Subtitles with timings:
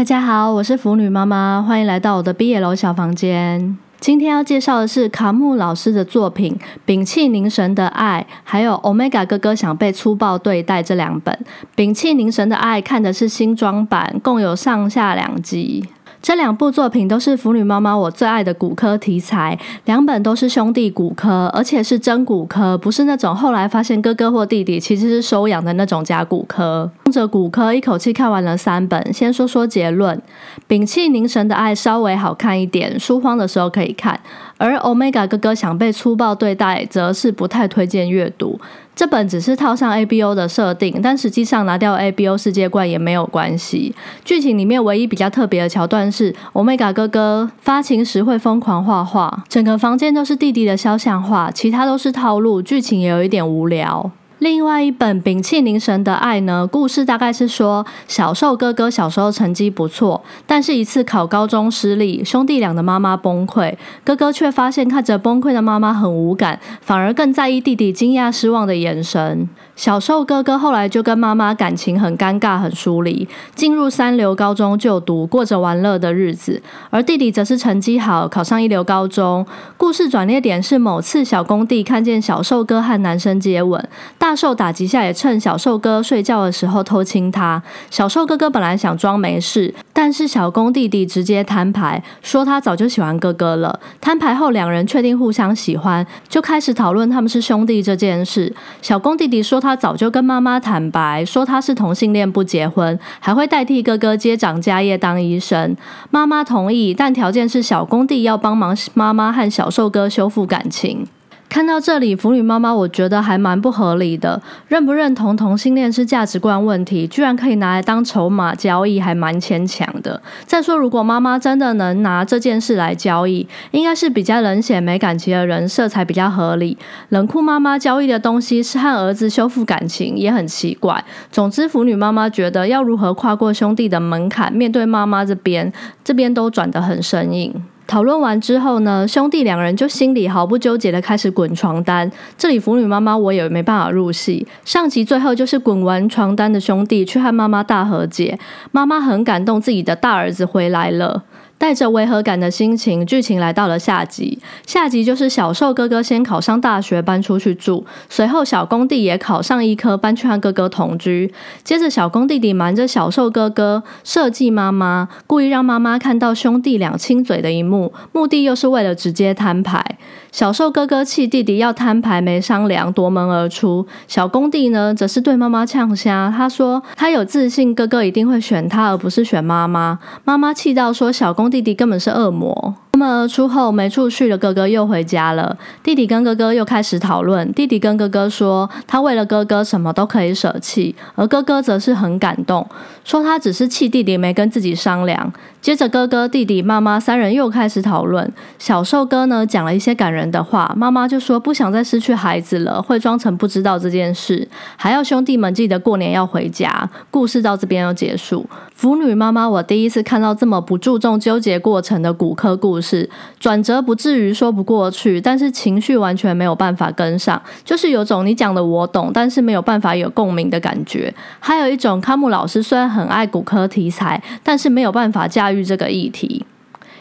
[0.00, 3.76] 大家好，我是腐女妈妈，欢迎来到我的毕业楼小房间。
[4.00, 6.58] 今天要介绍的是卡木老师的作品
[6.90, 11.38] 《摒弃凝神的爱》，还有《Omega 哥哥想被粗暴对待》这两本。
[11.78, 15.84] 《摒弃凝神的爱》看的是新装版，共有上下两集。
[16.22, 26.90] 这两部作品都是腐女妈妈我最爱的骨科题材，两本都是兄弟骨科，而且是真骨科，不是那种后来发现哥哥或弟弟其实是收养的那种假骨科。
[27.10, 30.22] 冲着骨科一口气看完了三本，先说说结论：
[30.68, 34.14] 摒气凝神的爱稍微好看一点，书荒的时候可以看；
[34.56, 38.60] 而 Omega 哥哥想被粗暴对待，则是不太推荐阅读。
[38.94, 43.92] 这本只是套上 A B O 的设定，但实际上拿掉 A B O 世界观也没有关系。
[44.24, 54.12] 剧情里面唯一比较特别的桥段是，Omega 哥哥发情时会疯狂画画，整个房间都是弟弟的肖像画，其他都是套路，剧情也有一点无聊。
[54.40, 69.46] 另外一本《摒弃凝神的爱》呢，故事大概是说，小寿哥哥小时候成绩不错，但是一次考高中失利，兄弟俩的妈妈崩溃，哥哥却发现看着崩溃的妈妈很无感，反而更在意弟弟惊讶失望的眼神。
[69.76, 76.60] 小寿哥哥后来就跟妈妈感情很尴尬、很疏离，进入三流高中就读，过着玩乐的日子。
[76.90, 79.46] 而弟弟则是成绩好，考上一流高中。
[79.76, 87.60] 故事转捩点是某次小工地看见小寿哥和男生接吻，大大受打击下也趁小瘦哥睡觉的时候偷亲他。
[87.90, 93.80] 小瘦哥哥本来想装没事，但是小公弟弟直接摊牌，说他早就喜欢哥哥了。
[94.00, 98.54] 摊牌后，两人确定互相喜欢，就开始讨论他们是兄弟这件事。
[98.80, 99.74] 小公弟弟说他。
[99.80, 105.74] 早就跟妈妈坦白，说他是同性恋，不结婚，还会代替哥哥接掌家业当医生。
[106.10, 111.06] 妈妈同意，但条件是小公弟要帮忙妈妈和小瘦哥修复感情。
[111.50, 114.40] 看到这里，腐女妈妈我觉得还蛮不合理的。
[114.68, 120.22] 认不认同同性恋是价值观问题，居然可以拿来当筹码交易，还蛮牵强的。
[120.46, 126.78] 再说，如果妈妈真的能拿这件事来交易，应该是比较冷血、没感情的人设才比较合理。
[127.08, 131.04] 冷酷妈妈交易的东西是和儿子修复感情，也很奇怪。
[131.32, 135.72] 总之，腐女妈妈觉得要如何跨过兄弟的门槛，面对妈妈这边，
[136.04, 137.52] 这边都转得很生硬。
[137.90, 142.08] 讨论完之后呢，兄弟两人就心里毫不纠结的开始滚床单。
[142.38, 144.46] 这里腐女妈妈我也没办法入戏。
[144.64, 148.38] 上集最后就是滚完床单的兄弟去和妈妈大和解，
[148.70, 151.24] 妈妈很感动自己的大儿子回来了。
[151.60, 154.38] 带着违和感的心情，剧情来到了下集。
[154.66, 161.30] 下集就是小寿哥哥先考上大学，搬出去住，随后小工弟也考上医科，搬去和哥哥同居。
[161.62, 169.84] 接着小工弟弟瞒着小寿哥哥设计妈妈，故意让妈妈看到兄弟俩亲嘴的一幕，目的又是为了直接摊牌。
[170.32, 173.86] 小受哥哥气弟弟要摊牌没商量，夺门而出。
[174.08, 179.98] 小公弟呢，则是对妈妈呛瞎，他说他有自信，哥哥一定会选他，而不是选妈妈。
[180.24, 181.50] 妈妈气到说小公。
[181.50, 182.76] 弟弟根本是恶魔。
[183.00, 185.56] 夺门而出后，没处去的哥哥又回家了。
[185.82, 187.50] 弟弟跟哥哥又开始讨论。
[187.54, 192.68] 弟弟跟哥哥说，他为了哥哥什么都可以舍弃，而哥哥则是很感动，
[193.02, 195.32] 说他只是气弟弟没跟自己商量。
[195.62, 198.30] 接着，哥哥、弟弟、妈妈三人又开始讨论。
[198.58, 200.70] 小瘦哥呢，讲了一些感人的话。
[200.76, 204.46] 妈妈就说不想再失去孩子了，会装成不知道这件事，
[204.76, 206.88] 还要兄弟们记得过年要回家。
[207.10, 208.46] 故事到这边要结束。
[208.74, 212.89] 腐女妈妈，我第一次看到这么不注重纠结过程的骨科故事，
[213.38, 221.12] 转折不至于说不过去，但是情绪完全没有办法跟上，就是有种你讲的我懂，但是没有办法有共鸣的感觉。
[221.38, 226.44] 还有一种，康木老师虽然很爱骨科题材，但是没有办法驾驭这个议题。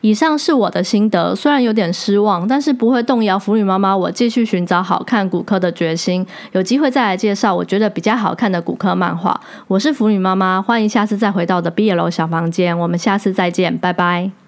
[0.00, 6.26] 以上是我的心得，虽然有点失望，但是不会动摇腐女妈妈我继续寻找好看骨科的决心。
[6.52, 9.40] 有机会再来介绍我觉得比较好看的骨科漫画。
[9.66, 14.43] 我是腐女妈妈，欢迎下次再回到的 B 楼小房间，我们下次再见，拜拜。